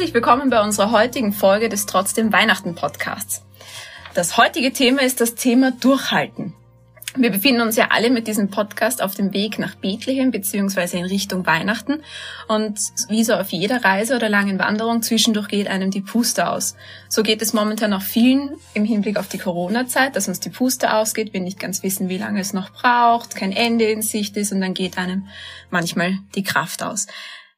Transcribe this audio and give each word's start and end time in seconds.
Herzlich 0.00 0.14
willkommen 0.14 0.48
bei 0.48 0.62
unserer 0.62 0.92
heutigen 0.92 1.34
Folge 1.34 1.68
des 1.68 1.84
Trotzdem 1.84 2.32
Weihnachten 2.32 2.74
Podcasts. 2.74 3.42
Das 4.14 4.38
heutige 4.38 4.72
Thema 4.72 5.02
ist 5.02 5.20
das 5.20 5.34
Thema 5.34 5.72
Durchhalten. 5.72 6.54
Wir 7.16 7.28
befinden 7.30 7.60
uns 7.60 7.76
ja 7.76 7.88
alle 7.90 8.08
mit 8.08 8.26
diesem 8.26 8.48
Podcast 8.48 9.02
auf 9.02 9.14
dem 9.14 9.34
Weg 9.34 9.58
nach 9.58 9.74
Bethlehem 9.74 10.30
beziehungsweise 10.30 10.96
in 10.96 11.04
Richtung 11.04 11.44
Weihnachten. 11.44 12.00
Und 12.48 12.80
wie 13.10 13.24
so 13.24 13.34
auf 13.34 13.50
jeder 13.50 13.84
Reise 13.84 14.16
oder 14.16 14.30
langen 14.30 14.58
Wanderung 14.58 15.02
zwischendurch 15.02 15.48
geht 15.48 15.68
einem 15.68 15.90
die 15.90 16.00
Puste 16.00 16.48
aus. 16.48 16.76
So 17.10 17.22
geht 17.22 17.42
es 17.42 17.52
momentan 17.52 17.92
auch 17.92 18.00
vielen 18.00 18.52
im 18.72 18.86
Hinblick 18.86 19.18
auf 19.18 19.28
die 19.28 19.36
Corona-Zeit, 19.36 20.16
dass 20.16 20.28
uns 20.28 20.40
die 20.40 20.48
Puste 20.48 20.94
ausgeht, 20.94 21.34
wir 21.34 21.40
nicht 21.40 21.60
ganz 21.60 21.82
wissen, 21.82 22.08
wie 22.08 22.16
lange 22.16 22.40
es 22.40 22.54
noch 22.54 22.70
braucht, 22.70 23.36
kein 23.36 23.52
Ende 23.52 23.84
in 23.84 24.00
Sicht 24.00 24.38
ist 24.38 24.50
und 24.50 24.62
dann 24.62 24.72
geht 24.72 24.96
einem 24.96 25.26
manchmal 25.68 26.20
die 26.34 26.42
Kraft 26.42 26.82
aus. 26.82 27.06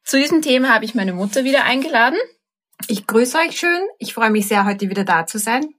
Zu 0.03 0.17
diesem 0.17 0.41
Thema 0.41 0.73
habe 0.73 0.85
ich 0.85 0.95
meine 0.95 1.13
Mutter 1.13 1.43
wieder 1.43 1.63
eingeladen. 1.63 2.17
Ich 2.87 3.07
grüße 3.07 3.37
euch 3.37 3.57
schön. 3.57 3.81
Ich 3.99 4.13
freue 4.13 4.31
mich 4.31 4.47
sehr, 4.47 4.65
heute 4.65 4.89
wieder 4.89 5.05
da 5.05 5.25
zu 5.25 5.37
sein. 5.39 5.73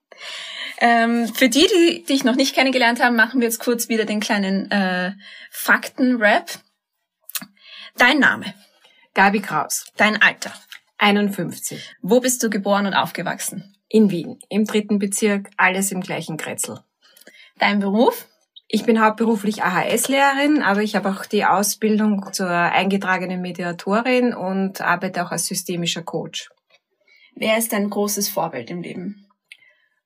Ähm, 0.79 1.29
für 1.29 1.49
die, 1.49 1.67
die 1.67 2.05
dich 2.05 2.25
noch 2.25 2.35
nicht 2.35 2.55
kennengelernt 2.55 3.03
haben, 3.03 3.17
machen 3.17 3.41
wir 3.41 3.47
jetzt 3.47 3.61
kurz 3.61 3.89
wieder 3.89 4.05
den 4.07 4.21
kleinen 4.21 4.71
äh, 4.71 5.13
Fakten-Rap. 5.51 6.51
Dein 7.97 8.19
Name? 8.19 8.55
Gabi 9.13 9.41
Kraus. 9.41 9.87
Dein 9.97 10.21
Alter? 10.21 10.53
51. 10.99 11.95
Wo 12.03 12.21
bist 12.21 12.43
du 12.43 12.51
geboren 12.51 12.87
und 12.87 12.95
aufgewachsen? 12.95 13.77
In 13.89 14.11
Wien, 14.11 14.41
im 14.49 14.65
dritten 14.65 14.99
Bezirk, 14.99 15.51
alles 15.57 15.93
im 15.93 16.01
gleichen 16.01 16.37
Kretzel. 16.37 16.81
Dein 17.59 17.79
Beruf? 17.79 18.27
Ich 18.75 18.83
bin 18.83 19.01
hauptberuflich 19.01 19.63
AHS-Lehrerin, 19.63 20.61
aber 20.61 20.83
ich 20.83 20.97
habe 20.97 21.09
auch 21.09 21.27
die 21.27 21.45
Ausbildung 21.45 22.33
zur 22.33 22.51
eingetragenen 22.51 23.41
Mediatorin 23.41 24.35
und 24.35 24.81
arbeite 24.81 25.25
auch 25.25 25.31
als 25.31 25.47
systemischer 25.47 26.03
Coach. 26.03 26.51
Wer 27.37 27.57
ist 27.57 27.73
dein 27.73 27.89
großes 27.89 28.29
Vorbild 28.29 28.71
im 28.71 28.83
Leben? 28.83 29.29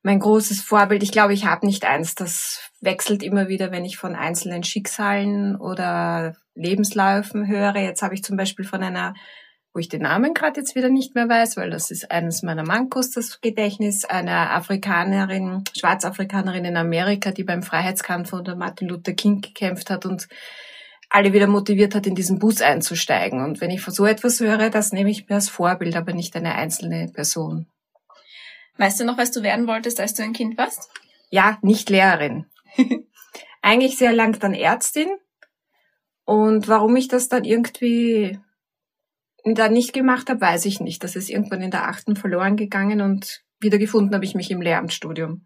mein 0.01 0.19
großes 0.19 0.61
Vorbild. 0.61 1.03
Ich 1.03 1.11
glaube, 1.11 1.33
ich 1.33 1.45
habe 1.45 1.65
nicht 1.65 1.83
eins. 1.83 2.15
Das 2.15 2.71
wechselt 2.79 3.23
immer 3.23 3.47
wieder, 3.47 3.71
wenn 3.71 3.85
ich 3.85 3.97
von 3.97 4.15
einzelnen 4.15 4.63
Schicksalen 4.63 5.55
oder 5.55 6.35
Lebensläufen 6.55 7.47
höre. 7.47 7.77
Jetzt 7.77 8.01
habe 8.01 8.13
ich 8.13 8.23
zum 8.23 8.37
Beispiel 8.37 8.65
von 8.65 8.83
einer, 8.83 9.13
wo 9.73 9.79
ich 9.79 9.89
den 9.89 10.01
Namen 10.01 10.33
gerade 10.33 10.59
jetzt 10.59 10.75
wieder 10.75 10.89
nicht 10.89 11.15
mehr 11.15 11.29
weiß, 11.29 11.57
weil 11.57 11.69
das 11.69 11.91
ist 11.91 12.09
eines 12.11 12.41
meiner 12.41 12.63
Mankos, 12.63 13.11
das 13.11 13.39
Gedächtnis, 13.39 14.03
einer 14.03 14.51
Afrikanerin, 14.51 15.63
Schwarzafrikanerin 15.77 16.65
in 16.65 16.77
Amerika, 16.77 17.31
die 17.31 17.43
beim 17.43 17.61
Freiheitskampf 17.61 18.33
unter 18.33 18.55
Martin 18.55 18.87
Luther 18.87 19.13
King 19.13 19.41
gekämpft 19.41 19.89
hat 19.89 20.05
und 20.05 20.27
alle 21.09 21.33
wieder 21.33 21.47
motiviert 21.47 21.95
hat, 21.95 22.07
in 22.07 22.15
diesen 22.15 22.39
Bus 22.39 22.61
einzusteigen. 22.61 23.43
Und 23.43 23.61
wenn 23.61 23.71
ich 23.71 23.81
von 23.81 23.93
so 23.93 24.05
etwas 24.05 24.39
höre, 24.39 24.69
das 24.69 24.91
nehme 24.91 25.09
ich 25.09 25.27
mir 25.27 25.35
als 25.35 25.49
Vorbild, 25.49 25.95
aber 25.95 26.13
nicht 26.13 26.35
eine 26.35 26.55
einzelne 26.55 27.07
Person. 27.11 27.67
Weißt 28.77 28.99
du 28.99 29.05
noch, 29.05 29.17
was 29.17 29.31
du 29.31 29.43
werden 29.43 29.67
wolltest, 29.67 29.99
als 29.99 30.13
du 30.13 30.23
ein 30.23 30.33
Kind 30.33 30.57
warst? 30.57 30.89
Ja, 31.29 31.57
nicht 31.61 31.89
Lehrerin. 31.89 32.45
Eigentlich 33.61 33.97
sehr 33.97 34.13
lang 34.13 34.39
dann 34.39 34.53
Ärztin. 34.53 35.09
Und 36.25 36.67
warum 36.67 36.95
ich 36.95 37.07
das 37.07 37.27
dann 37.27 37.43
irgendwie 37.43 38.39
dann 39.45 39.73
nicht 39.73 39.93
gemacht 39.93 40.29
habe, 40.29 40.41
weiß 40.41 40.65
ich 40.65 40.79
nicht. 40.79 41.03
Das 41.03 41.15
ist 41.15 41.29
irgendwann 41.29 41.61
in 41.61 41.71
der 41.71 41.87
achten 41.87 42.15
verloren 42.15 42.57
gegangen 42.57 43.01
und 43.01 43.43
wieder 43.59 43.77
gefunden 43.77 44.13
habe 44.13 44.25
ich 44.25 44.35
mich 44.35 44.51
im 44.51 44.61
Lehramtsstudium. 44.61 45.45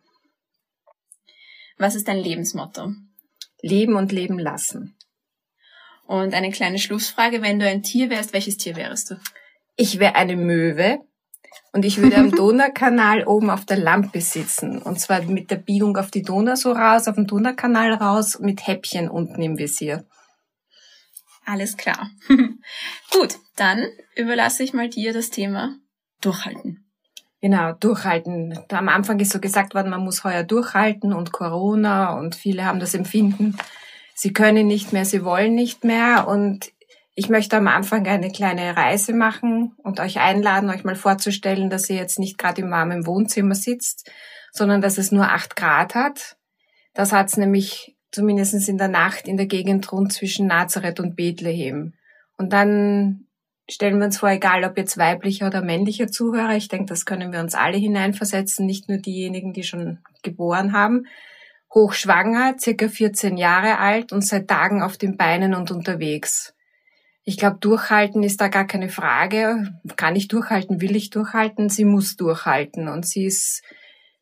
Was 1.78 1.96
ist 1.96 2.08
dein 2.08 2.18
Lebensmotto? 2.18 2.92
Leben 3.62 3.96
und 3.96 4.12
leben 4.12 4.38
lassen. 4.38 4.96
Und 6.06 6.34
eine 6.34 6.52
kleine 6.52 6.80
Schlussfrage, 6.80 7.42
wenn 7.42 7.60
du 7.60 7.68
ein 7.68 7.82
Tier 7.82 8.10
wärst, 8.10 8.34
welches 8.34 8.58
Tier 8.58 8.76
wärst 8.76 9.12
du? 9.12 9.16
Ich 9.76 10.00
wäre 10.00 10.16
eine 10.16 10.36
Möwe, 10.36 11.00
und 11.72 11.86
ich 11.86 11.98
würde 11.98 12.18
am 12.18 12.32
Donaukanal 12.36 13.26
oben 13.26 13.50
auf 13.50 13.66
der 13.66 13.78
Lampe 13.78 14.22
sitzen. 14.22 14.82
Und 14.82 15.00
zwar 15.00 15.24
mit 15.24 15.52
der 15.52 15.58
Biegung 15.58 15.98
auf 15.98 16.12
die 16.12 16.22
Donau 16.22 16.56
so 16.56 16.72
raus, 16.72 17.08
auf 17.08 17.16
den 17.16 17.28
Donaukanal 17.28 17.94
raus, 17.94 18.40
mit 18.40 18.66
Häppchen 18.66 19.10
unten 19.10 19.42
im 19.42 19.58
Visier. 19.58 20.06
Alles 21.46 21.78
klar. 21.78 22.10
Gut, 23.12 23.38
dann 23.56 23.88
überlasse 24.16 24.64
ich 24.64 24.74
mal 24.74 24.90
dir 24.90 25.14
das 25.14 25.30
Thema 25.30 25.76
Durchhalten. 26.22 26.84
Genau, 27.42 27.74
durchhalten. 27.74 28.58
Am 28.70 28.88
Anfang 28.88 29.20
ist 29.20 29.34
so 29.34 29.42
gesagt 29.42 29.76
worden, 29.76 29.90
man 29.90 30.06
muss 30.06 30.24
heuer 30.24 30.44
durchhalten 30.44 31.12
und 31.12 31.34
Corona 31.34 32.18
und 32.18 32.36
viele 32.36 32.64
haben 32.64 32.80
das 32.80 32.94
Empfinden, 32.94 33.58
sie 34.16 34.32
können 34.32 34.66
nicht 34.66 34.94
mehr, 34.94 35.04
sie 35.04 35.26
wollen 35.26 35.54
nicht 35.54 35.84
mehr. 35.84 36.30
Und 36.30 36.72
ich 37.16 37.28
möchte 37.28 37.58
am 37.58 37.68
Anfang 37.68 38.08
eine 38.08 38.32
kleine 38.32 38.78
Reise 38.78 39.12
machen 39.12 39.76
und 39.84 40.00
euch 40.00 40.22
einladen, 40.22 40.70
euch 40.70 40.86
mal 40.86 40.96
vorzustellen, 40.96 41.70
dass 41.70 41.90
ihr 41.90 41.98
jetzt 41.98 42.18
nicht 42.18 42.38
gerade 42.38 42.62
im 42.62 42.72
warmen 42.72 43.06
Wohnzimmer 43.06 43.56
sitzt, 43.56 44.10
sondern 44.54 44.80
dass 44.80 44.98
es 44.98 45.12
nur 45.12 45.30
acht 45.30 45.58
Grad 45.58 45.96
hat. 45.96 46.38
Das 46.94 47.12
hat 47.12 47.28
es 47.28 47.36
nämlich 47.36 47.98
zumindest 48.14 48.70
in 48.70 48.78
der 48.78 48.88
Nacht 48.88 49.28
in 49.28 49.36
der 49.38 49.48
Gegend 49.48 49.92
rund 49.92 50.14
zwischen 50.14 50.48
Nazareth 50.48 51.00
und 51.00 51.16
Bethlehem. 51.16 51.94
Und 52.38 52.54
dann 52.54 53.26
stellen 53.70 53.98
wir 53.98 54.06
uns 54.06 54.20
vor, 54.20 54.30
egal 54.30 54.64
ob 54.64 54.78
jetzt 54.78 54.98
weiblicher 54.98 55.48
oder 55.48 55.62
männlicher 55.62 56.08
Zuhörer, 56.08 56.56
ich 56.56 56.68
denke, 56.68 56.86
das 56.86 57.06
können 57.06 57.34
wir 57.34 57.40
uns 57.40 57.56
alle 57.56 57.78
hineinversetzen, 57.78 58.66
nicht 58.66 58.88
nur 58.88 59.00
diejenigen, 59.00 59.52
die 59.52 59.64
schon 59.64 60.00
geboren 60.22 60.74
haben, 60.74 61.08
hochschwanger, 61.74 62.56
circa 62.60 62.88
14 62.88 63.36
Jahre 63.36 63.80
alt 63.80 64.12
und 64.12 64.22
seit 64.22 64.48
Tagen 64.48 64.84
auf 64.84 64.98
den 64.98 65.18
Beinen 65.18 65.56
und 65.56 65.72
unterwegs. 65.72 66.54
Ich 67.26 67.38
glaube, 67.38 67.58
durchhalten 67.62 68.22
ist 68.22 68.42
da 68.42 68.50
gar 68.50 68.68
keine 68.68 68.90
Frage. 68.90 69.74
Kann 69.96 70.16
ich 70.16 70.28
durchhalten, 70.28 70.82
will 70.82 70.96
ich 70.96 71.10
durchhalten? 71.10 71.70
Sie 71.70 71.86
muss 71.86 72.18
durchhalten. 72.18 72.90
Und 72.90 73.08
sie 73.08 73.26
ist 73.26 73.64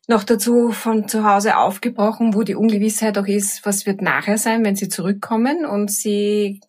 noch 0.08 0.24
dazu 0.24 0.72
von 0.72 1.08
zu 1.08 1.24
Hause 1.24 1.56
aufgebrochen, 1.56 2.34
wo 2.34 2.42
die 2.42 2.56
Ungewissheit 2.56 3.16
auch 3.18 3.26
ist, 3.26 3.64
was 3.64 3.86
wird 3.86 4.02
nachher 4.02 4.38
sein, 4.38 4.64
wenn 4.64 4.76
sie 4.76 4.88
zurückkommen. 4.88 5.64
Und 5.64 5.90
sie 5.90 6.60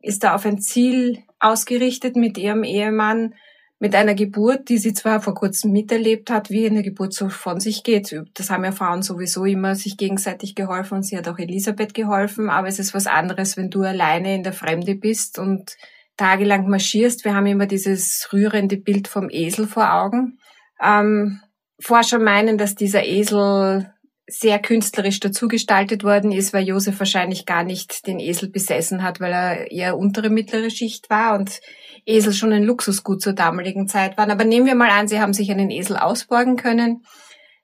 ist 0.00 0.24
da 0.24 0.34
auf 0.34 0.46
ein 0.46 0.60
Ziel 0.60 1.18
ausgerichtet 1.38 2.16
mit 2.16 2.38
ihrem 2.38 2.64
Ehemann, 2.64 3.34
mit 3.80 3.94
einer 3.94 4.14
Geburt, 4.14 4.68
die 4.70 4.78
sie 4.78 4.92
zwar 4.92 5.20
vor 5.20 5.34
kurzem 5.34 5.70
miterlebt 5.70 6.30
hat, 6.30 6.50
wie 6.50 6.66
eine 6.66 6.82
Geburt 6.82 7.14
so 7.14 7.28
von 7.28 7.60
sich 7.60 7.84
geht. 7.84 8.20
Das 8.34 8.50
haben 8.50 8.64
ja 8.64 8.72
Frauen 8.72 9.02
sowieso 9.02 9.44
immer 9.44 9.76
sich 9.76 9.96
gegenseitig 9.96 10.56
geholfen 10.56 10.96
und 10.96 11.02
sie 11.04 11.16
hat 11.16 11.28
auch 11.28 11.38
Elisabeth 11.38 11.94
geholfen, 11.94 12.50
aber 12.50 12.66
es 12.66 12.80
ist 12.80 12.92
was 12.92 13.06
anderes, 13.06 13.56
wenn 13.56 13.70
du 13.70 13.82
alleine 13.82 14.34
in 14.34 14.42
der 14.42 14.52
Fremde 14.52 14.96
bist 14.96 15.38
und 15.38 15.76
tagelang 16.16 16.68
marschierst. 16.68 17.24
Wir 17.24 17.36
haben 17.36 17.46
immer 17.46 17.66
dieses 17.66 18.28
rührende 18.32 18.78
Bild 18.78 19.06
vom 19.06 19.30
Esel 19.30 19.68
vor 19.68 19.92
Augen. 19.92 20.38
Ähm, 20.82 21.40
Forscher 21.80 22.18
meinen, 22.18 22.58
dass 22.58 22.74
dieser 22.74 23.04
Esel 23.04 23.92
sehr 24.28 24.58
künstlerisch 24.58 25.20
dazu 25.20 25.48
gestaltet 25.48 26.04
worden 26.04 26.32
ist, 26.32 26.52
weil 26.52 26.68
Josef 26.68 26.98
wahrscheinlich 26.98 27.46
gar 27.46 27.64
nicht 27.64 28.06
den 28.06 28.20
Esel 28.20 28.50
besessen 28.50 29.02
hat, 29.02 29.20
weil 29.20 29.32
er 29.32 29.70
eher 29.70 29.96
untere 29.96 30.28
mittlere 30.28 30.70
Schicht 30.70 31.08
war 31.08 31.34
und 31.34 31.60
Esel 32.04 32.34
schon 32.34 32.52
ein 32.52 32.62
Luxusgut 32.62 33.22
zur 33.22 33.32
damaligen 33.32 33.88
Zeit 33.88 34.18
waren. 34.18 34.30
Aber 34.30 34.44
nehmen 34.44 34.66
wir 34.66 34.74
mal 34.74 34.90
an, 34.90 35.08
Sie 35.08 35.20
haben 35.20 35.32
sich 35.32 35.50
einen 35.50 35.70
Esel 35.70 35.96
ausborgen 35.96 36.56
können. 36.56 37.04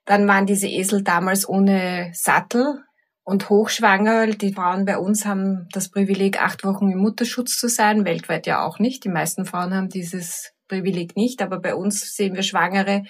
Dann 0.05 0.27
waren 0.27 0.47
diese 0.47 0.67
Esel 0.67 1.03
damals 1.03 1.47
ohne 1.47 2.09
Sattel 2.13 2.81
und 3.23 3.49
hochschwanger. 3.49 4.27
Die 4.27 4.53
Frauen 4.53 4.85
bei 4.85 4.97
uns 4.97 5.25
haben 5.25 5.67
das 5.71 5.89
Privileg, 5.89 6.41
acht 6.41 6.63
Wochen 6.63 6.91
im 6.91 6.99
Mutterschutz 6.99 7.57
zu 7.59 7.67
sein, 7.67 8.05
weltweit 8.05 8.47
ja 8.47 8.65
auch 8.65 8.79
nicht. 8.79 9.03
Die 9.03 9.09
meisten 9.09 9.45
Frauen 9.45 9.73
haben 9.73 9.89
dieses 9.89 10.53
Privileg 10.67 11.15
nicht, 11.15 11.43
aber 11.43 11.59
bei 11.59 11.75
uns 11.75 12.15
sehen 12.15 12.35
wir 12.35 12.43
Schwangere 12.43 13.03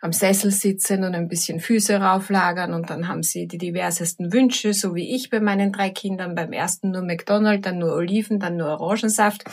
am 0.00 0.12
Sessel 0.12 0.50
sitzen 0.50 1.04
und 1.04 1.14
ein 1.14 1.28
bisschen 1.28 1.60
Füße 1.60 1.96
rauflagern 1.96 2.72
und 2.72 2.90
dann 2.90 3.08
haben 3.08 3.22
sie 3.22 3.46
die 3.46 3.58
diversesten 3.58 4.32
Wünsche, 4.32 4.72
so 4.72 4.94
wie 4.94 5.14
ich 5.14 5.30
bei 5.30 5.40
meinen 5.40 5.72
drei 5.72 5.90
Kindern. 5.90 6.34
Beim 6.34 6.52
ersten 6.52 6.90
nur 6.92 7.02
McDonald's, 7.02 7.64
dann 7.64 7.78
nur 7.78 7.94
Oliven, 7.94 8.38
dann 8.38 8.56
nur 8.56 8.68
Orangensaft. 8.80 9.44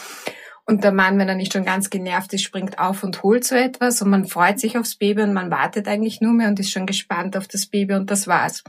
Und 0.68 0.83
der 0.83 0.92
Mann, 0.92 1.19
wenn 1.19 1.30
er 1.30 1.36
nicht 1.36 1.53
schon 1.53 1.65
ganz 1.65 1.89
genervt 1.89 2.33
ist, 2.33 2.44
springt 2.44 2.80
auf 2.80 3.03
und 3.03 3.21
holt 3.21 3.44
so 3.44 3.56
etwas 3.56 4.01
und 4.01 4.09
man 4.09 4.25
freut 4.25 4.59
sich 4.59 4.77
aufs 4.77 4.95
Baby 4.95 5.21
und 5.21 5.33
man 5.33 5.51
wartet 5.51 5.88
eigentlich 5.88 6.21
nur 6.21 6.33
mehr 6.33 6.48
und 6.48 6.59
ist 6.59 6.71
schon 6.71 6.88
gespannt 6.88 7.38
auf 7.38 7.48
das 7.48 7.68
Baby 7.68 7.94
und 7.94 8.09
das 8.09 8.27
war's. 8.27 8.63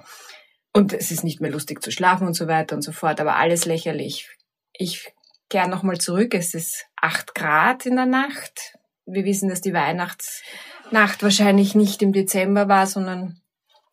Und 0.74 0.92
es 0.92 1.10
ist 1.10 1.24
nicht 1.24 1.40
mehr 1.40 1.50
lustig 1.50 1.82
zu 1.82 1.90
schlafen 1.90 2.26
und 2.26 2.34
so 2.34 2.48
weiter 2.48 2.76
und 2.76 2.82
so 2.82 2.92
fort, 2.92 3.18
aber 3.18 3.36
alles 3.36 3.64
lächerlich. 3.64 4.28
Ich 4.74 5.14
kehre 5.48 5.70
nochmal 5.70 5.96
zurück. 5.98 6.34
Es 6.34 6.52
ist 6.52 6.84
acht 7.00 7.34
Grad 7.34 7.86
in 7.86 7.96
der 7.96 8.04
Nacht. 8.04 8.75
Wir 9.06 9.24
wissen, 9.24 9.48
dass 9.48 9.60
die 9.60 9.72
Weihnachtsnacht 9.72 11.22
wahrscheinlich 11.22 11.74
nicht 11.74 12.02
im 12.02 12.12
Dezember 12.12 12.68
war, 12.68 12.86
sondern 12.86 13.40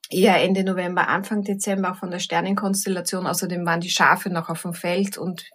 eher 0.09 0.41
Ende 0.41 0.63
November, 0.63 1.07
Anfang 1.07 1.43
Dezember, 1.43 1.91
auch 1.91 1.97
von 1.97 2.11
der 2.11 2.19
Sternenkonstellation. 2.19 3.27
Außerdem 3.27 3.65
waren 3.65 3.79
die 3.81 3.89
Schafe 3.89 4.29
noch 4.29 4.49
auf 4.49 4.63
dem 4.63 4.73
Feld 4.73 5.17
und 5.17 5.45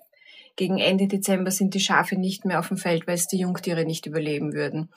gegen 0.57 0.79
Ende 0.79 1.07
Dezember 1.07 1.51
sind 1.51 1.75
die 1.75 1.81
Schafe 1.81 2.17
nicht 2.17 2.45
mehr 2.45 2.59
auf 2.59 2.69
dem 2.69 2.77
Feld, 2.77 3.07
weil 3.07 3.15
es 3.15 3.29
die 3.29 3.39
Jungtiere 3.39 3.85
nicht 3.85 4.07
überleben 4.07 4.55
würden. 4.55 4.91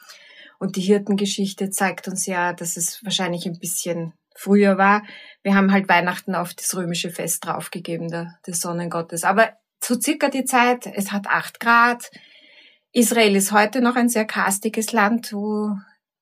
Und 0.60 0.76
die 0.76 0.82
Hirtengeschichte 0.82 1.70
zeigt 1.70 2.08
uns 2.08 2.26
ja, 2.26 2.54
dass 2.54 2.78
es 2.78 3.04
wahrscheinlich 3.04 3.46
ein 3.46 3.60
bisschen 3.60 4.14
früher 4.36 4.78
war. 4.78 5.04
Wir 5.44 5.56
haben 5.56 5.72
halt 5.72 5.90
Weihnachten 5.90 6.36
auf 6.36 6.54
das 6.54 6.76
römische 6.76 7.10
Fest 7.10 7.46
draufgegeben, 7.46 8.10
der, 8.10 8.40
des 8.46 8.62
Sonnengottes. 8.62 9.24
Aber 9.24 9.54
zu 9.80 10.00
circa 10.00 10.30
die 10.30 10.46
Zeit, 10.46 10.88
es 10.88 11.12
hat 11.12 11.28
acht 11.28 11.60
Grad. 11.60 12.12
Israel 12.94 13.36
ist 13.38 13.54
heute 13.54 13.82
noch 13.82 13.96
ein 13.96 14.10
sehr 14.10 14.26
karstiges 14.26 14.92
Land, 14.92 15.32
wo 15.32 15.78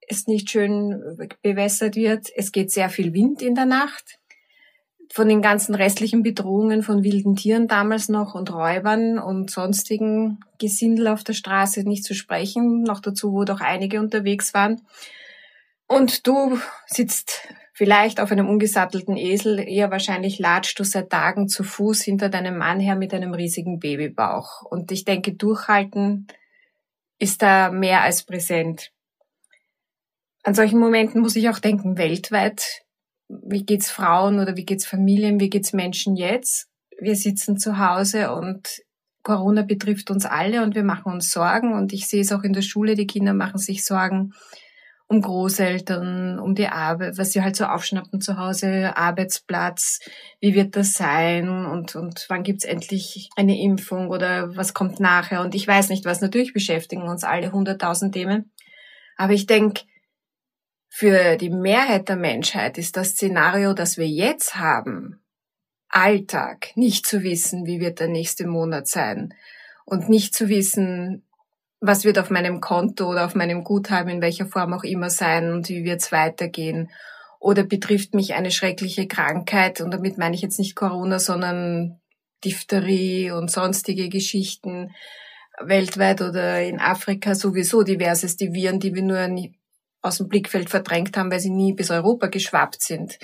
es 0.07 0.27
nicht 0.27 0.49
schön 0.49 1.17
bewässert 1.41 1.95
wird. 1.95 2.27
Es 2.35 2.51
geht 2.51 2.71
sehr 2.71 2.89
viel 2.89 3.13
Wind 3.13 3.41
in 3.41 3.55
der 3.55 3.65
Nacht. 3.65 4.19
Von 5.11 5.27
den 5.27 5.41
ganzen 5.41 5.73
restlichen 5.73 6.21
Bedrohungen 6.21 6.83
von 6.83 7.03
wilden 7.03 7.35
Tieren 7.35 7.67
damals 7.67 8.09
noch 8.09 8.35
und 8.35 8.53
Räubern 8.53 9.17
und 9.17 9.49
sonstigen 9.49 10.39
Gesindel 10.59 11.07
auf 11.07 11.23
der 11.23 11.33
Straße 11.33 11.81
nicht 11.81 12.03
zu 12.03 12.13
sprechen. 12.13 12.83
Noch 12.83 12.99
dazu, 12.99 13.33
wo 13.33 13.43
doch 13.45 13.61
einige 13.61 13.99
unterwegs 13.99 14.53
waren. 14.53 14.81
Und 15.87 16.27
du 16.27 16.59
sitzt 16.85 17.47
vielleicht 17.73 18.19
auf 18.19 18.31
einem 18.31 18.47
ungesattelten 18.47 19.17
Esel, 19.17 19.57
eher 19.57 19.89
wahrscheinlich 19.89 20.37
latschst 20.37 20.77
du 20.77 20.83
seit 20.83 21.09
Tagen 21.09 21.47
zu 21.47 21.63
Fuß 21.63 22.03
hinter 22.03 22.29
deinem 22.29 22.57
Mann 22.59 22.79
her 22.79 22.95
mit 22.95 23.11
einem 23.11 23.33
riesigen 23.33 23.79
Babybauch. 23.79 24.61
Und 24.61 24.91
ich 24.91 25.05
denke, 25.05 25.33
durchhalten 25.33 26.27
ist 27.19 27.41
da 27.41 27.69
mehr 27.69 28.01
als 28.01 28.23
präsent. 28.23 28.91
An 30.43 30.55
solchen 30.55 30.79
Momenten 30.79 31.21
muss 31.21 31.35
ich 31.35 31.49
auch 31.49 31.59
denken, 31.59 31.97
weltweit, 31.97 32.81
wie 33.27 33.65
geht's 33.65 33.91
Frauen 33.91 34.39
oder 34.39 34.55
wie 34.55 34.65
geht's 34.65 34.85
Familien, 34.85 35.39
wie 35.39 35.49
geht's 35.49 35.73
Menschen 35.73 36.15
jetzt? 36.15 36.67
Wir 36.97 37.15
sitzen 37.15 37.57
zu 37.57 37.77
Hause 37.77 38.33
und 38.33 38.81
Corona 39.21 39.61
betrifft 39.61 40.11
uns 40.11 40.25
alle 40.25 40.63
und 40.63 40.75
wir 40.75 40.83
machen 40.83 41.11
uns 41.11 41.31
Sorgen 41.31 41.73
und 41.73 41.93
ich 41.93 42.07
sehe 42.07 42.21
es 42.21 42.31
auch 42.31 42.43
in 42.43 42.53
der 42.53 42.61
Schule, 42.61 42.95
die 42.95 43.07
Kinder 43.07 43.33
machen 43.33 43.59
sich 43.59 43.85
Sorgen 43.85 44.33
um 45.09 45.23
Großeltern, 45.23 46.37
um 46.37 46.53
die 46.53 46.67
Arbeit, 46.67 47.17
was 47.17 47.31
sie 47.31 47.41
halt 47.41 47.55
so 47.55 47.65
aufschnappen 47.65 48.21
zu 48.21 48.37
Hause, 48.37 48.95
Arbeitsplatz, 48.95 49.99
wie 50.39 50.53
wird 50.53 50.75
das 50.75 50.93
sein 50.93 51.49
und, 51.49 51.95
und 51.95 52.27
wann 52.29 52.43
gibt's 52.43 52.63
endlich 52.63 53.31
eine 53.35 53.59
Impfung 53.59 54.09
oder 54.09 54.55
was 54.55 54.75
kommt 54.75 54.99
nachher 54.99 55.41
und 55.41 55.55
ich 55.55 55.67
weiß 55.67 55.89
nicht 55.89 56.05
was. 56.05 56.21
Natürlich 56.21 56.53
beschäftigen 56.53 57.01
uns 57.01 57.23
alle 57.23 57.51
hunderttausend 57.51 58.13
Themen, 58.13 58.51
aber 59.17 59.33
ich 59.33 59.47
denke, 59.47 59.81
für 60.89 61.37
die 61.37 61.49
Mehrheit 61.49 62.07
der 62.07 62.15
Menschheit 62.15 62.77
ist 62.77 62.95
das 62.95 63.09
Szenario, 63.09 63.73
das 63.73 63.97
wir 63.97 64.07
jetzt 64.07 64.57
haben, 64.57 65.19
Alltag, 65.87 66.67
nicht 66.75 67.07
zu 67.07 67.23
wissen, 67.23 67.65
wie 67.65 67.79
wird 67.79 67.99
der 67.99 68.09
nächste 68.09 68.45
Monat 68.45 68.87
sein 68.87 69.33
und 69.85 70.07
nicht 70.07 70.35
zu 70.35 70.49
wissen, 70.49 71.23
was 71.81 72.03
wird 72.03 72.19
auf 72.19 72.29
meinem 72.29 72.59
Konto 72.59 73.09
oder 73.09 73.25
auf 73.25 73.35
meinem 73.35 73.63
Guthaben 73.63 74.09
in 74.09 74.21
welcher 74.21 74.45
Form 74.45 74.73
auch 74.73 74.83
immer 74.83 75.09
sein 75.09 75.53
und 75.53 75.69
wie 75.69 75.83
wird 75.83 76.01
es 76.01 76.11
weitergehen. 76.11 76.89
Oder 77.39 77.63
betrifft 77.63 78.13
mich 78.13 78.33
eine 78.33 78.51
schreckliche 78.51 79.07
Krankheit 79.07 79.79
und 79.79 79.91
damit 79.91 80.17
meine 80.17 80.35
ich 80.35 80.41
jetzt 80.41 80.59
nicht 80.59 80.75
Corona, 80.75 81.19
sondern 81.19 81.99
Diphtherie 82.43 83.31
und 83.31 83.49
sonstige 83.49 84.09
Geschichten 84.09 84.91
weltweit 85.61 86.21
oder 86.21 86.61
in 86.61 86.79
Afrika 86.79 87.35
sowieso 87.35 87.83
diverses, 87.83 88.37
die 88.37 88.53
Viren, 88.53 88.79
die 88.79 88.93
wir 88.93 89.03
nur 89.03 89.49
aus 90.01 90.17
dem 90.17 90.27
Blickfeld 90.27 90.69
verdrängt 90.69 91.17
haben, 91.17 91.31
weil 91.31 91.39
sie 91.39 91.49
nie 91.49 91.73
bis 91.73 91.91
Europa 91.91 92.27
geschwappt 92.27 92.81
sind. 92.81 93.19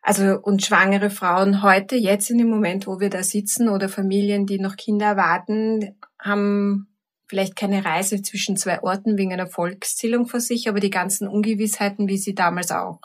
Also 0.00 0.38
und 0.40 0.64
schwangere 0.64 1.10
Frauen 1.10 1.62
heute, 1.62 1.96
jetzt 1.96 2.30
in 2.30 2.38
dem 2.38 2.48
Moment, 2.48 2.86
wo 2.86 3.00
wir 3.00 3.10
da 3.10 3.22
sitzen, 3.22 3.68
oder 3.68 3.88
Familien, 3.88 4.46
die 4.46 4.58
noch 4.58 4.76
Kinder 4.76 5.06
erwarten, 5.06 5.98
haben 6.18 6.87
vielleicht 7.28 7.56
keine 7.56 7.84
Reise 7.84 8.22
zwischen 8.22 8.56
zwei 8.56 8.82
Orten 8.82 9.16
wegen 9.16 9.32
einer 9.32 9.46
Volkszählung 9.46 10.26
vor 10.26 10.40
sich, 10.40 10.68
aber 10.68 10.80
die 10.80 10.90
ganzen 10.90 11.28
Ungewissheiten, 11.28 12.08
wie 12.08 12.18
sie 12.18 12.34
damals 12.34 12.70
auch. 12.70 13.00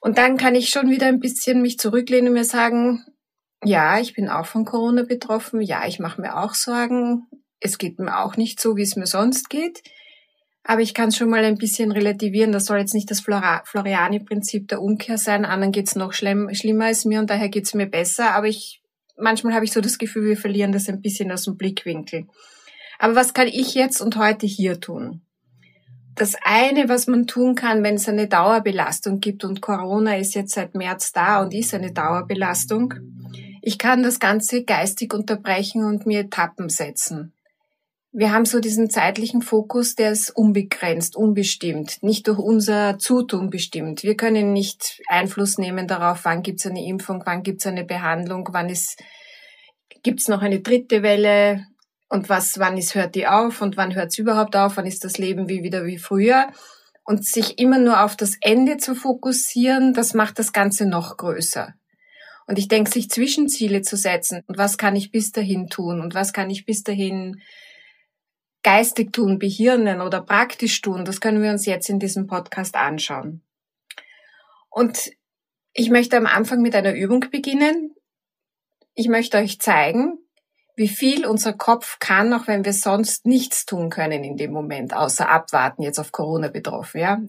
Und 0.00 0.18
dann 0.18 0.36
kann 0.36 0.54
ich 0.54 0.70
schon 0.70 0.90
wieder 0.90 1.06
ein 1.06 1.20
bisschen 1.20 1.62
mich 1.62 1.78
zurücklehnen 1.78 2.28
und 2.28 2.34
mir 2.34 2.44
sagen, 2.44 3.04
ja, 3.64 4.00
ich 4.00 4.14
bin 4.14 4.28
auch 4.28 4.46
von 4.46 4.64
Corona 4.64 5.04
betroffen, 5.04 5.60
ja, 5.60 5.86
ich 5.86 5.98
mache 5.98 6.20
mir 6.20 6.36
auch 6.36 6.54
Sorgen, 6.54 7.26
es 7.60 7.78
geht 7.78 7.98
mir 7.98 8.18
auch 8.18 8.36
nicht 8.36 8.60
so, 8.60 8.76
wie 8.76 8.82
es 8.82 8.96
mir 8.96 9.06
sonst 9.06 9.48
geht. 9.48 9.82
Aber 10.64 10.80
ich 10.80 10.94
kann 10.94 11.08
es 11.08 11.16
schon 11.16 11.30
mal 11.30 11.44
ein 11.44 11.58
bisschen 11.58 11.90
relativieren. 11.90 12.52
Das 12.52 12.66
soll 12.66 12.78
jetzt 12.78 12.94
nicht 12.94 13.10
das 13.10 13.20
Floriani-Prinzip 13.20 14.68
der 14.68 14.80
Umkehr 14.80 15.18
sein. 15.18 15.44
Anderen 15.44 15.72
geht's 15.72 15.96
noch 15.96 16.12
schlimm, 16.12 16.52
schlimmer 16.54 16.86
als 16.86 17.04
mir 17.04 17.18
und 17.18 17.30
daher 17.30 17.48
geht's 17.48 17.74
mir 17.74 17.86
besser. 17.86 18.32
Aber 18.34 18.46
ich, 18.46 18.80
manchmal 19.16 19.54
habe 19.54 19.64
ich 19.64 19.72
so 19.72 19.80
das 19.80 19.98
Gefühl, 19.98 20.24
wir 20.24 20.36
verlieren 20.36 20.72
das 20.72 20.88
ein 20.88 21.00
bisschen 21.00 21.32
aus 21.32 21.44
dem 21.44 21.56
Blickwinkel. 21.56 22.28
Aber 23.02 23.16
was 23.16 23.34
kann 23.34 23.48
ich 23.48 23.74
jetzt 23.74 24.00
und 24.00 24.16
heute 24.16 24.46
hier 24.46 24.80
tun? 24.80 25.22
Das 26.14 26.36
eine, 26.44 26.88
was 26.88 27.06
man 27.08 27.26
tun 27.26 27.54
kann, 27.54 27.82
wenn 27.82 27.96
es 27.96 28.08
eine 28.08 28.28
Dauerbelastung 28.28 29.18
gibt 29.18 29.44
und 29.44 29.60
Corona 29.60 30.16
ist 30.16 30.34
jetzt 30.34 30.54
seit 30.54 30.74
März 30.74 31.12
da 31.12 31.42
und 31.42 31.52
ist 31.52 31.74
eine 31.74 31.92
Dauerbelastung, 31.92 32.94
ich 33.60 33.78
kann 33.78 34.02
das 34.02 34.20
Ganze 34.20 34.64
geistig 34.64 35.12
unterbrechen 35.12 35.84
und 35.84 36.06
mir 36.06 36.20
Etappen 36.20 36.68
setzen 36.68 37.32
wir 38.14 38.30
haben 38.30 38.44
so 38.44 38.60
diesen 38.60 38.90
zeitlichen 38.90 39.40
Fokus, 39.40 39.94
der 39.94 40.12
ist 40.12 40.36
unbegrenzt, 40.36 41.16
unbestimmt, 41.16 42.02
nicht 42.02 42.28
durch 42.28 42.38
unser 42.38 42.98
Zutun 42.98 43.48
bestimmt. 43.48 44.02
Wir 44.02 44.16
können 44.16 44.52
nicht 44.52 45.00
Einfluss 45.08 45.56
nehmen 45.56 45.88
darauf, 45.88 46.26
wann 46.26 46.42
gibt 46.42 46.60
es 46.60 46.66
eine 46.66 46.84
Impfung, 46.84 47.22
wann 47.24 47.42
gibt 47.42 47.62
es 47.62 47.66
eine 47.66 47.84
Behandlung, 47.84 48.46
wann 48.52 48.70
gibt 50.02 50.20
es 50.20 50.28
noch 50.28 50.42
eine 50.42 50.60
dritte 50.60 51.02
Welle 51.02 51.66
und 52.12 52.28
was, 52.28 52.58
wann 52.58 52.76
ist 52.76 52.94
hört 52.94 53.14
die 53.14 53.26
auf 53.26 53.62
und 53.62 53.78
wann 53.78 53.94
hört 53.94 54.10
es 54.10 54.18
überhaupt 54.18 54.54
auf, 54.54 54.76
wann 54.76 54.84
ist 54.84 55.02
das 55.02 55.16
Leben 55.16 55.48
wie 55.48 55.62
wieder 55.62 55.86
wie 55.86 55.96
früher. 55.96 56.52
Und 57.04 57.24
sich 57.24 57.58
immer 57.58 57.78
nur 57.78 58.04
auf 58.04 58.16
das 58.16 58.36
Ende 58.42 58.76
zu 58.76 58.94
fokussieren, 58.94 59.94
das 59.94 60.12
macht 60.12 60.38
das 60.38 60.52
Ganze 60.52 60.84
noch 60.84 61.16
größer. 61.16 61.74
Und 62.46 62.58
ich 62.58 62.68
denke, 62.68 62.90
sich 62.90 63.08
Zwischenziele 63.08 63.80
zu 63.80 63.96
setzen 63.96 64.42
und 64.46 64.58
was 64.58 64.76
kann 64.76 64.94
ich 64.94 65.10
bis 65.10 65.32
dahin 65.32 65.68
tun 65.68 66.02
und 66.02 66.14
was 66.14 66.34
kann 66.34 66.50
ich 66.50 66.66
bis 66.66 66.82
dahin 66.82 67.40
geistig 68.62 69.14
tun, 69.14 69.38
behirnen 69.38 70.02
oder 70.02 70.20
praktisch 70.20 70.82
tun, 70.82 71.06
das 71.06 71.18
können 71.18 71.42
wir 71.42 71.50
uns 71.50 71.64
jetzt 71.64 71.88
in 71.88 71.98
diesem 71.98 72.26
Podcast 72.26 72.74
anschauen. 72.74 73.40
Und 74.68 75.12
ich 75.72 75.88
möchte 75.88 76.18
am 76.18 76.26
Anfang 76.26 76.60
mit 76.60 76.74
einer 76.74 76.92
Übung 76.92 77.24
beginnen. 77.30 77.94
Ich 78.94 79.08
möchte 79.08 79.38
euch 79.38 79.60
zeigen, 79.60 80.21
wie 80.82 80.88
viel 80.88 81.26
unser 81.26 81.52
Kopf 81.52 82.00
kann, 82.00 82.32
auch 82.32 82.48
wenn 82.48 82.64
wir 82.64 82.72
sonst 82.72 83.24
nichts 83.24 83.66
tun 83.66 83.88
können 83.88 84.24
in 84.24 84.36
dem 84.36 84.50
Moment, 84.50 84.92
außer 84.92 85.30
abwarten, 85.30 85.82
jetzt 85.82 86.00
auf 86.00 86.10
Corona 86.10 86.48
betroffen, 86.48 87.00
ja. 87.00 87.20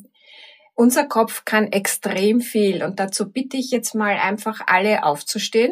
Unser 0.74 1.06
Kopf 1.06 1.46
kann 1.46 1.72
extrem 1.72 2.42
viel 2.42 2.84
und 2.84 3.00
dazu 3.00 3.32
bitte 3.32 3.58
ich 3.58 3.70
jetzt 3.70 3.94
mal 3.94 4.18
einfach 4.18 4.62
alle 4.66 5.04
aufzustehen 5.04 5.72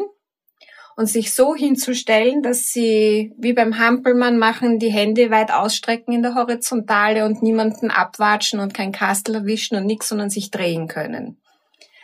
und 0.95 1.07
sich 1.07 1.33
so 1.33 1.56
hinzustellen, 1.56 2.44
dass 2.44 2.72
sie 2.72 3.34
wie 3.39 3.53
beim 3.53 3.79
Hampelmann 3.79 4.38
machen, 4.38 4.77
die 4.77 4.91
Hände 4.91 5.32
weit 5.32 5.51
ausstrecken 5.51 6.13
in 6.13 6.22
der 6.22 6.36
Horizontale 6.36 7.25
und 7.25 7.41
niemanden 7.41 7.89
abwatschen 7.89 8.60
und 8.60 8.75
kein 8.75 8.91
Kastel 8.91 9.34
erwischen 9.34 9.75
und 9.75 9.88
nichts, 9.88 10.10
sondern 10.10 10.29
sich 10.29 10.51
drehen 10.51 10.88
können. 10.88 11.41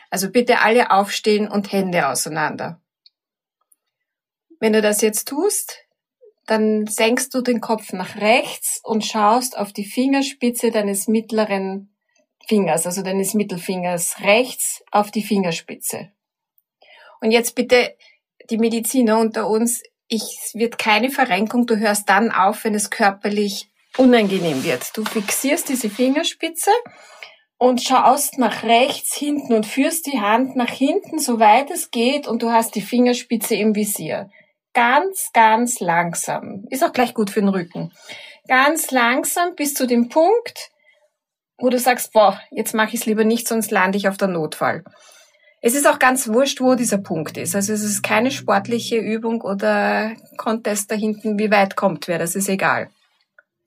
Also 0.09 0.31
bitte 0.31 0.61
alle 0.61 0.89
aufstehen 0.89 1.47
und 1.47 1.71
Hände 1.71 2.07
auseinander. 2.07 2.81
Wenn 4.59 4.73
du 4.73 4.81
das 4.81 5.01
jetzt 5.01 5.27
tust, 5.27 5.77
dann 6.45 6.87
senkst 6.87 7.33
du 7.33 7.41
den 7.41 7.61
Kopf 7.61 7.93
nach 7.93 8.15
rechts 8.15 8.79
und 8.83 9.05
schaust 9.05 9.57
auf 9.57 9.73
die 9.73 9.85
Fingerspitze 9.85 10.71
deines 10.71 11.07
mittleren 11.07 11.93
Fingers, 12.47 12.85
also 12.85 13.01
deines 13.01 13.33
Mittelfingers 13.33 14.21
rechts 14.21 14.81
auf 14.91 15.11
die 15.11 15.23
Fingerspitze. 15.23 16.11
Und 17.19 17.31
jetzt 17.31 17.55
bitte 17.55 17.95
die 18.49 18.57
Mediziner 18.57 19.19
unter 19.19 19.49
uns, 19.49 19.83
ich, 20.07 20.21
es 20.21 20.55
wird 20.55 20.77
keine 20.77 21.09
Verrenkung, 21.09 21.67
du 21.67 21.77
hörst 21.77 22.07
dann 22.07 22.31
auf, 22.31 22.63
wenn 22.63 22.73
es 22.73 22.89
körperlich 22.89 23.69
unangenehm 23.97 24.63
wird. 24.63 24.95
Du 24.95 25.03
fixierst 25.03 25.67
diese 25.67 25.89
Fingerspitze 25.89 26.71
und 27.57 27.81
schaust 27.81 28.37
nach 28.37 28.63
rechts 28.63 29.15
hinten 29.15 29.53
und 29.53 29.65
führst 29.65 30.05
die 30.05 30.21
Hand 30.21 30.55
nach 30.55 30.69
hinten, 30.69 31.19
soweit 31.19 31.69
es 31.71 31.91
geht, 31.91 32.27
und 32.27 32.43
du 32.43 32.51
hast 32.51 32.75
die 32.75 32.81
Fingerspitze 32.81 33.55
im 33.55 33.75
Visier. 33.75 34.29
Ganz, 34.77 35.31
ganz 35.33 35.79
langsam. 35.79 36.65
Ist 36.69 36.83
auch 36.83 36.93
gleich 36.93 37.15
gut 37.15 37.31
für 37.31 37.39
den 37.39 37.49
Rücken. 37.49 37.91
Ganz 38.47 38.91
langsam 38.91 39.55
bis 39.55 39.73
zu 39.73 39.87
dem 39.87 40.07
Punkt, 40.07 40.69
wo 41.57 41.69
du 41.69 41.79
sagst, 41.79 42.13
boah, 42.13 42.39
jetzt 42.51 42.75
mache 42.75 42.89
ich 42.89 42.99
es 42.99 43.05
lieber 43.07 43.23
nicht, 43.23 43.47
sonst 43.47 43.71
lande 43.71 43.97
ich 43.97 44.07
auf 44.07 44.17
der 44.17 44.27
Notfall. 44.27 44.83
Es 45.63 45.73
ist 45.73 45.87
auch 45.87 45.97
ganz 45.97 46.27
wurscht, 46.27 46.61
wo 46.61 46.75
dieser 46.75 46.99
Punkt 46.99 47.37
ist. 47.37 47.55
Also 47.55 47.73
es 47.73 47.81
ist 47.81 48.03
keine 48.03 48.29
sportliche 48.29 48.97
Übung 48.97 49.41
oder 49.41 50.11
Contest 50.37 50.91
da 50.91 50.95
hinten, 50.95 51.39
wie 51.39 51.49
weit 51.49 51.75
kommt 51.75 52.07
wer, 52.07 52.19
das 52.19 52.35
ist 52.35 52.47
egal. 52.47 52.91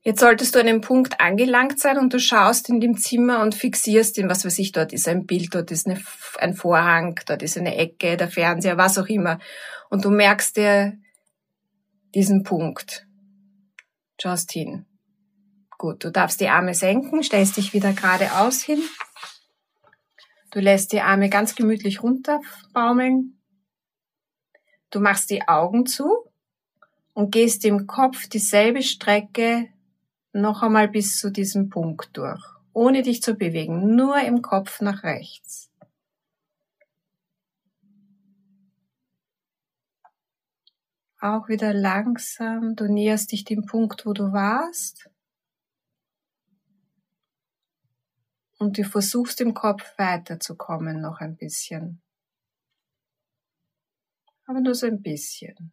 Jetzt 0.03 0.21
solltest 0.21 0.55
du 0.55 0.61
an 0.61 0.69
einem 0.69 0.81
Punkt 0.81 1.21
angelangt 1.21 1.81
sein 1.81 1.99
und 1.99 2.15
du 2.15 2.21
schaust 2.21 2.69
in 2.69 2.81
dem 2.81 2.97
Zimmer 2.97 3.43
und 3.43 3.57
fixierst 3.57 4.17
ihn, 4.17 4.31
was 4.31 4.45
weiß 4.45 4.61
ich, 4.61 4.71
dort 4.71 4.93
ist 4.93 5.09
ein 5.09 5.27
Bild, 5.27 5.57
dort 5.57 5.73
ist 5.73 5.89
eine, 5.89 6.01
ein 6.39 6.55
Vorhang, 6.55 7.19
dort 7.27 7.43
ist 7.43 7.59
eine 7.59 7.77
Ecke, 7.77 8.17
der 8.17 8.29
Fernseher, 8.29 8.79
was 8.79 8.97
auch 8.97 9.09
immer. 9.09 9.41
Und 9.91 10.05
du 10.05 10.11
merkst 10.11 10.57
dir 10.57 10.97
diesen 12.15 12.43
Punkt. 12.43 13.07
Schaust 14.21 14.53
hin. 14.53 14.87
Gut, 15.77 16.05
du 16.05 16.11
darfst 16.11 16.41
die 16.41 16.49
Arme 16.49 16.75
senken, 16.75 17.23
stellst 17.23 17.57
dich 17.59 17.75
wieder 17.75 17.93
geradeaus 17.93 18.63
hin 18.63 18.81
Du 20.53 20.59
lässt 20.59 20.93
die 20.93 21.01
Arme 21.01 21.31
ganz 21.31 21.55
gemütlich 21.55 22.03
runterbaumeln. 22.03 23.39
Du 24.91 24.99
machst 24.99 25.31
die 25.31 25.47
Augen 25.47 25.87
zu 25.87 26.25
und 27.15 27.31
gehst 27.31 27.65
im 27.65 27.87
Kopf 27.87 28.29
dieselbe 28.29 28.83
Strecke 28.83 29.69
noch 30.33 30.63
einmal 30.63 30.89
bis 30.89 31.21
zu 31.21 31.31
diesem 31.31 31.69
Punkt 31.69 32.17
durch, 32.17 32.43
ohne 32.73 33.03
dich 33.03 33.23
zu 33.23 33.35
bewegen, 33.35 33.95
nur 33.95 34.19
im 34.21 34.43
Kopf 34.43 34.81
nach 34.81 35.05
rechts. 35.05 35.70
Auch 41.21 41.49
wieder 41.49 41.75
langsam, 41.75 42.77
du 42.77 42.91
näherst 42.91 43.31
dich 43.33 43.45
dem 43.45 43.67
Punkt, 43.67 44.07
wo 44.07 44.15
du 44.15 44.33
warst. 44.33 45.11
Und 48.59 48.79
du 48.79 48.85
versuchst 48.85 49.41
im 49.43 49.53
Kopf 49.53 49.83
weiterzukommen 49.99 51.03
noch 51.03 51.21
ein 51.21 51.37
bisschen. 51.37 52.01
Aber 54.47 54.61
nur 54.61 54.75
so 54.75 54.87
ein 54.87 55.03
bisschen. 55.03 55.73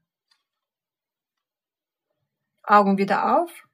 Augen 2.63 2.97
wieder 2.97 3.41
auf. 3.41 3.67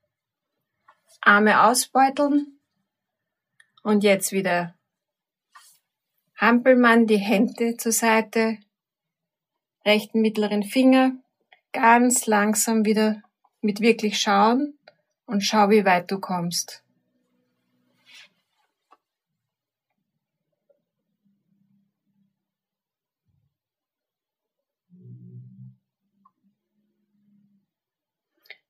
Arme 1.22 1.64
ausbeuteln. 1.64 2.60
Und 3.82 4.04
jetzt 4.04 4.32
wieder 4.32 4.76
Hampelmann, 6.38 7.08
die 7.08 7.18
Hände 7.18 7.78
zur 7.78 7.92
Seite, 7.92 8.60
rechten 9.86 10.22
mittleren 10.22 10.64
Finger, 10.64 11.23
ganz 11.74 12.26
langsam 12.28 12.86
wieder 12.86 13.22
mit 13.62 13.82
wirklich 13.82 14.20
schauen 14.20 14.78
und 15.26 15.42
schau, 15.42 15.70
wie 15.70 15.84
weit 15.84 16.10
du 16.10 16.20
kommst. 16.20 16.84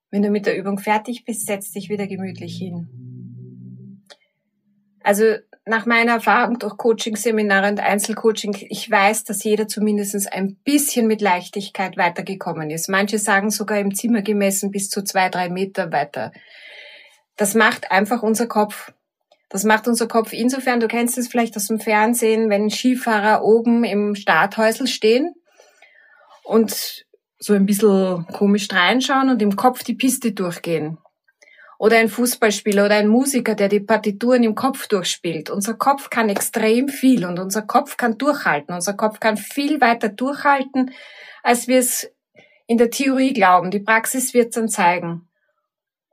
Wenn 0.09 0.21
du 0.21 0.29
mit 0.29 0.45
der 0.45 0.57
Übung 0.57 0.77
fertig 0.77 1.25
bist, 1.25 1.47
setz 1.47 1.71
dich 1.71 1.89
wieder 1.89 2.07
gemütlich 2.07 2.57
hin. 2.57 3.22
Also 5.03 5.35
nach 5.65 5.85
meiner 5.85 6.13
Erfahrung 6.13 6.59
durch 6.59 6.77
Coaching-Seminare 6.77 7.69
und 7.69 7.79
Einzelcoaching, 7.79 8.55
ich 8.69 8.89
weiß, 8.89 9.23
dass 9.23 9.43
jeder 9.43 9.67
zumindest 9.67 10.31
ein 10.31 10.55
bisschen 10.63 11.07
mit 11.07 11.21
Leichtigkeit 11.21 11.95
weitergekommen 11.95 12.69
ist. 12.69 12.89
Manche 12.89 13.17
sagen 13.17 13.49
sogar 13.49 13.79
im 13.79 13.95
Zimmer 13.95 14.21
gemessen 14.21 14.71
bis 14.71 14.89
zu 14.89 15.03
zwei, 15.03 15.29
drei 15.29 15.49
Meter 15.49 15.91
weiter. 15.91 16.31
Das 17.37 17.53
macht 17.55 17.91
einfach 17.91 18.23
unser 18.23 18.47
Kopf. 18.47 18.91
Das 19.49 19.63
macht 19.63 19.87
unser 19.87 20.07
Kopf 20.07 20.33
insofern, 20.33 20.79
du 20.79 20.87
kennst 20.87 21.17
es 21.17 21.27
vielleicht 21.27 21.55
aus 21.55 21.67
dem 21.67 21.79
Fernsehen, 21.79 22.49
wenn 22.49 22.71
Skifahrer 22.71 23.43
oben 23.43 23.83
im 23.83 24.15
Starthäusl 24.15 24.87
stehen 24.87 25.33
und 26.43 27.05
so 27.37 27.53
ein 27.53 27.65
bisschen 27.65 28.25
komisch 28.33 28.67
reinschauen 28.71 29.29
und 29.29 29.41
im 29.41 29.55
Kopf 29.55 29.83
die 29.83 29.93
Piste 29.93 30.31
durchgehen. 30.31 30.97
Oder 31.79 31.97
ein 31.97 32.09
Fußballspieler 32.09 32.85
oder 32.85 32.95
ein 32.95 33.07
Musiker, 33.07 33.55
der 33.55 33.67
die 33.67 33.79
Partituren 33.79 34.43
im 34.43 34.55
Kopf 34.55 34.87
durchspielt. 34.87 35.49
Unser 35.49 35.73
Kopf 35.73 36.09
kann 36.09 36.29
extrem 36.29 36.87
viel 36.87 37.25
und 37.25 37.39
unser 37.39 37.63
Kopf 37.63 37.97
kann 37.97 38.17
durchhalten. 38.17 38.73
Unser 38.73 38.93
Kopf 38.93 39.19
kann 39.19 39.37
viel 39.37 39.81
weiter 39.81 40.09
durchhalten, 40.09 40.91
als 41.41 41.67
wir 41.67 41.79
es 41.79 42.09
in 42.67 42.77
der 42.77 42.89
Theorie 42.89 43.33
glauben. 43.33 43.71
Die 43.71 43.79
Praxis 43.79 44.33
wird 44.33 44.49
es 44.49 44.55
dann 44.55 44.69
zeigen. 44.69 45.27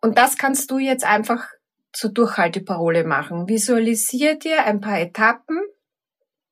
Und 0.00 0.18
das 0.18 0.36
kannst 0.36 0.70
du 0.70 0.78
jetzt 0.78 1.04
einfach 1.04 1.48
zur 1.92 2.12
Durchhalteparole 2.12 3.04
machen. 3.04 3.48
Visualisier 3.48 4.38
dir 4.38 4.64
ein 4.64 4.80
paar 4.80 5.00
Etappen, 5.00 5.60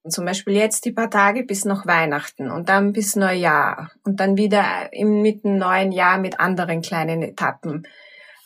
zum 0.09 0.25
Beispiel 0.25 0.55
jetzt 0.55 0.85
die 0.85 0.93
paar 0.93 1.11
Tage 1.11 1.45
bis 1.45 1.65
noch 1.65 1.87
Weihnachten 1.87 2.50
und 2.50 2.69
dann 2.69 2.93
bis 2.93 3.17
Neujahr 3.17 3.91
und 4.05 4.21
dann 4.21 4.37
wieder 4.37 4.93
im 4.93 5.23
mitten 5.23 5.59
neuen 5.59 5.93
Jahr 5.93 6.19
mit 6.19 6.41
anderen 6.41 6.83
kleinen 6.83 7.23
Etappen 7.23 7.87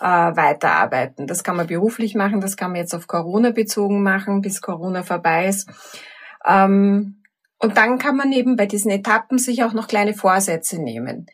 äh, 0.03 0.37
weiterarbeiten. 0.37 1.29
Das 1.29 1.45
kann 1.45 1.57
man 1.57 1.69
beruflich 1.69 2.15
machen, 2.17 2.41
das 2.41 2.57
kann 2.57 2.73
man 2.73 2.81
jetzt 2.81 2.95
auf 2.95 3.07
Corona 3.07 3.53
bezogen 3.53 4.03
machen, 4.03 4.43
bis 4.43 4.61
Corona 4.61 5.05
vorbei 5.05 5.47
ist. 5.47 5.71
Ähm, 6.45 7.23
und 7.59 7.77
dann 7.77 7.99
kann 7.99 8.17
man 8.17 8.33
eben 8.33 8.57
bei 8.57 8.67
diesen 8.67 8.91
Etappen 8.91 9.39
sich 9.39 9.63
auch 9.63 9.73
noch 9.73 9.87
kleine 9.87 10.15
Vorsätze 10.15 10.83
nehmen. 10.83 11.27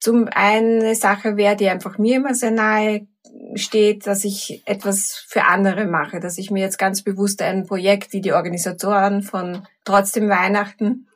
Zum 0.00 0.28
einen 0.28 0.82
eine 0.82 0.94
Sache 0.94 1.36
wäre, 1.36 1.56
die 1.56 1.68
einfach 1.68 1.96
mir 1.96 2.16
immer 2.16 2.34
sehr 2.34 2.50
nahe 2.50 3.08
steht, 3.54 4.06
dass 4.06 4.24
ich 4.24 4.62
etwas 4.66 5.24
für 5.26 5.44
andere 5.44 5.86
mache, 5.86 6.20
dass 6.20 6.38
ich 6.38 6.50
mir 6.50 6.60
jetzt 6.60 6.78
ganz 6.78 7.02
bewusst 7.02 7.40
ein 7.40 7.66
Projekt 7.66 8.12
wie 8.12 8.20
die 8.20 8.32
Organisatoren 8.32 9.22
von 9.22 9.66
Trotzdem 9.84 10.28
Weihnachten 10.28 11.07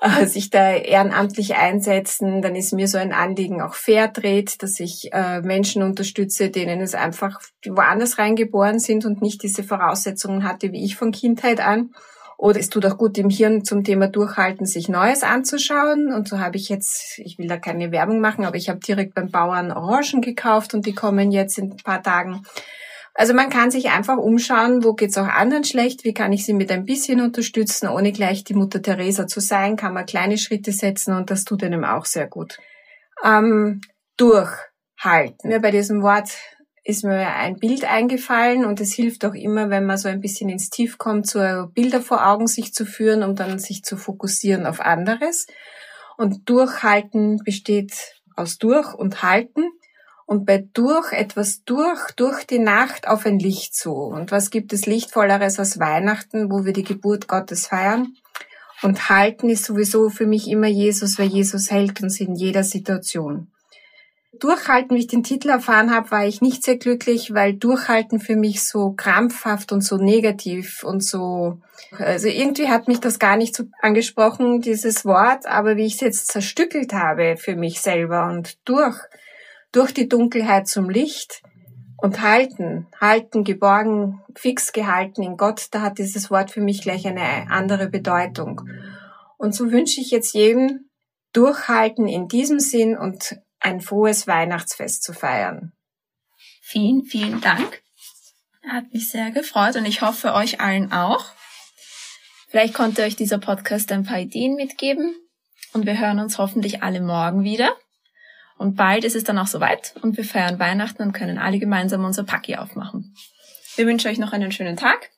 äh, 0.00 0.26
sich 0.26 0.50
da 0.50 0.72
ehrenamtlich 0.72 1.56
einsetzen, 1.56 2.42
dann 2.42 2.54
ist 2.54 2.72
mir 2.72 2.88
so 2.88 2.98
ein 2.98 3.12
Anliegen 3.12 3.60
auch 3.60 3.74
Fairtrade, 3.74 4.52
dass 4.58 4.78
ich 4.80 5.12
äh, 5.12 5.40
Menschen 5.40 5.82
unterstütze, 5.82 6.50
denen 6.50 6.80
es 6.80 6.94
einfach 6.94 7.40
woanders 7.66 8.18
reingeboren 8.18 8.78
sind 8.78 9.04
und 9.04 9.22
nicht 9.22 9.42
diese 9.42 9.64
Voraussetzungen 9.64 10.44
hatte 10.44 10.72
wie 10.72 10.84
ich 10.84 10.96
von 10.96 11.10
Kindheit 11.10 11.60
an. 11.60 11.90
Oder 12.36 12.60
es 12.60 12.68
tut 12.68 12.86
auch 12.86 12.96
gut 12.96 13.18
im 13.18 13.30
Hirn 13.30 13.64
zum 13.64 13.82
Thema 13.82 14.06
Durchhalten, 14.06 14.64
sich 14.64 14.88
Neues 14.88 15.24
anzuschauen. 15.24 16.12
Und 16.12 16.28
so 16.28 16.38
habe 16.38 16.56
ich 16.56 16.68
jetzt, 16.68 17.18
ich 17.18 17.36
will 17.36 17.48
da 17.48 17.56
keine 17.56 17.90
Werbung 17.90 18.20
machen, 18.20 18.44
aber 18.44 18.56
ich 18.56 18.68
habe 18.68 18.78
direkt 18.78 19.14
beim 19.14 19.32
Bauern 19.32 19.72
Orangen 19.72 20.20
gekauft 20.20 20.72
und 20.72 20.86
die 20.86 20.94
kommen 20.94 21.32
jetzt 21.32 21.58
in 21.58 21.72
ein 21.72 21.76
paar 21.78 22.00
Tagen. 22.00 22.44
Also 23.18 23.34
man 23.34 23.50
kann 23.50 23.72
sich 23.72 23.90
einfach 23.90 24.16
umschauen, 24.16 24.84
wo 24.84 24.92
geht's 24.92 25.18
auch 25.18 25.26
anderen 25.26 25.64
schlecht, 25.64 26.04
wie 26.04 26.14
kann 26.14 26.32
ich 26.32 26.44
sie 26.44 26.52
mit 26.52 26.70
ein 26.70 26.84
bisschen 26.84 27.20
unterstützen, 27.20 27.88
ohne 27.88 28.12
gleich 28.12 28.44
die 28.44 28.54
Mutter 28.54 28.80
Teresa 28.80 29.26
zu 29.26 29.40
sein, 29.40 29.74
kann 29.74 29.92
man 29.92 30.06
kleine 30.06 30.38
Schritte 30.38 30.70
setzen 30.70 31.12
und 31.12 31.28
das 31.28 31.42
tut 31.42 31.64
einem 31.64 31.82
auch 31.82 32.04
sehr 32.04 32.28
gut. 32.28 32.60
Ähm, 33.24 33.80
durchhalten. 34.16 35.50
Ja, 35.50 35.58
bei 35.58 35.72
diesem 35.72 36.00
Wort 36.00 36.30
ist 36.84 37.02
mir 37.02 37.34
ein 37.34 37.56
Bild 37.56 37.84
eingefallen 37.90 38.64
und 38.64 38.80
es 38.80 38.92
hilft 38.92 39.24
auch 39.24 39.34
immer, 39.34 39.68
wenn 39.68 39.84
man 39.84 39.98
so 39.98 40.08
ein 40.08 40.20
bisschen 40.20 40.48
ins 40.48 40.70
Tief 40.70 40.96
kommt, 40.96 41.26
so 41.26 41.40
Bilder 41.74 42.00
vor 42.00 42.24
Augen 42.24 42.46
sich 42.46 42.72
zu 42.72 42.86
führen, 42.86 43.24
um 43.24 43.34
dann 43.34 43.58
sich 43.58 43.82
zu 43.82 43.96
fokussieren 43.96 44.64
auf 44.64 44.78
anderes. 44.78 45.48
Und 46.18 46.48
Durchhalten 46.48 47.38
besteht 47.44 48.14
aus 48.36 48.58
Durch 48.58 48.94
und 48.94 49.24
Halten. 49.24 49.64
Und 50.28 50.44
bei 50.44 50.62
durch 50.74 51.10
etwas 51.12 51.64
durch, 51.64 52.10
durch 52.14 52.44
die 52.44 52.58
Nacht 52.58 53.08
auf 53.08 53.24
ein 53.24 53.38
Licht 53.38 53.74
zu. 53.74 53.94
Und 53.94 54.30
was 54.30 54.50
gibt 54.50 54.74
es 54.74 54.84
Lichtvolleres 54.84 55.58
als 55.58 55.80
Weihnachten, 55.80 56.52
wo 56.52 56.66
wir 56.66 56.74
die 56.74 56.84
Geburt 56.84 57.28
Gottes 57.28 57.68
feiern? 57.68 58.14
Und 58.82 59.08
halten 59.08 59.48
ist 59.48 59.64
sowieso 59.64 60.10
für 60.10 60.26
mich 60.26 60.46
immer 60.48 60.66
Jesus, 60.66 61.18
weil 61.18 61.28
Jesus 61.28 61.70
hält 61.70 62.02
uns 62.02 62.20
in 62.20 62.34
jeder 62.34 62.62
Situation. 62.62 63.50
Durchhalten, 64.38 64.94
wie 64.94 65.00
ich 65.00 65.06
den 65.06 65.22
Titel 65.22 65.48
erfahren 65.48 65.94
habe, 65.94 66.10
war 66.10 66.26
ich 66.26 66.42
nicht 66.42 66.62
sehr 66.62 66.76
glücklich, 66.76 67.32
weil 67.32 67.54
Durchhalten 67.54 68.20
für 68.20 68.36
mich 68.36 68.62
so 68.62 68.92
krampfhaft 68.92 69.72
und 69.72 69.80
so 69.80 69.96
negativ 69.96 70.84
und 70.84 71.02
so, 71.02 71.62
also 71.96 72.28
irgendwie 72.28 72.68
hat 72.68 72.86
mich 72.86 73.00
das 73.00 73.18
gar 73.18 73.38
nicht 73.38 73.56
so 73.56 73.64
angesprochen, 73.80 74.60
dieses 74.60 75.06
Wort, 75.06 75.46
aber 75.46 75.76
wie 75.76 75.86
ich 75.86 75.94
es 75.94 76.00
jetzt 76.00 76.30
zerstückelt 76.30 76.92
habe 76.92 77.38
für 77.38 77.56
mich 77.56 77.80
selber 77.80 78.26
und 78.26 78.58
durch, 78.66 78.98
durch 79.72 79.92
die 79.92 80.08
Dunkelheit 80.08 80.68
zum 80.68 80.88
Licht 80.88 81.42
und 81.96 82.22
halten, 82.22 82.86
halten, 83.00 83.44
geborgen, 83.44 84.22
fix 84.36 84.72
gehalten 84.72 85.22
in 85.22 85.36
Gott, 85.36 85.66
da 85.72 85.82
hat 85.82 85.98
dieses 85.98 86.30
Wort 86.30 86.50
für 86.50 86.60
mich 86.60 86.82
gleich 86.82 87.06
eine 87.06 87.50
andere 87.50 87.88
Bedeutung. 87.88 88.62
Und 89.36 89.54
so 89.54 89.70
wünsche 89.70 90.00
ich 90.00 90.10
jetzt 90.10 90.32
jedem, 90.34 90.88
durchhalten 91.32 92.06
in 92.06 92.28
diesem 92.28 92.60
Sinn 92.60 92.96
und 92.96 93.36
ein 93.60 93.80
frohes 93.80 94.26
Weihnachtsfest 94.26 95.02
zu 95.02 95.12
feiern. 95.12 95.72
Vielen, 96.62 97.04
vielen 97.04 97.40
Dank. 97.40 97.82
Hat 98.66 98.92
mich 98.92 99.10
sehr 99.10 99.30
gefreut 99.30 99.76
und 99.76 99.86
ich 99.86 100.02
hoffe 100.02 100.34
euch 100.34 100.60
allen 100.60 100.92
auch. 100.92 101.24
Vielleicht 102.48 102.74
konnte 102.74 103.02
euch 103.02 103.16
dieser 103.16 103.38
Podcast 103.38 103.90
ein 103.92 104.04
paar 104.04 104.18
Ideen 104.18 104.54
mitgeben 104.54 105.14
und 105.72 105.86
wir 105.86 105.98
hören 105.98 106.18
uns 106.18 106.38
hoffentlich 106.38 106.82
alle 106.82 107.00
morgen 107.00 107.42
wieder. 107.42 107.76
Und 108.58 108.74
bald 108.74 109.04
ist 109.04 109.14
es 109.14 109.24
dann 109.24 109.38
auch 109.38 109.46
soweit 109.46 109.94
und 110.02 110.16
wir 110.16 110.24
feiern 110.24 110.58
Weihnachten 110.58 111.02
und 111.02 111.12
können 111.12 111.38
alle 111.38 111.58
gemeinsam 111.58 112.04
unser 112.04 112.24
Paki 112.24 112.56
aufmachen. 112.56 113.14
Wir 113.76 113.86
wünschen 113.86 114.10
euch 114.10 114.18
noch 114.18 114.32
einen 114.32 114.50
schönen 114.50 114.76
Tag 114.76 115.10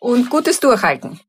und 0.00 0.28
gutes 0.28 0.58
Durchhalten. 0.58 1.20